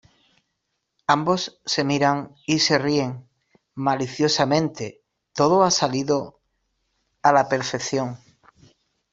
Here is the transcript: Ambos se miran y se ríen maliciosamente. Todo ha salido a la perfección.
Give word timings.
Ambos 1.05 1.61
se 1.63 1.83
miran 1.83 2.33
y 2.47 2.57
se 2.57 2.79
ríen 2.79 3.29
maliciosamente. 3.75 5.03
Todo 5.31 5.61
ha 5.63 5.69
salido 5.69 6.41
a 7.21 7.31
la 7.31 7.47
perfección. 7.47 8.17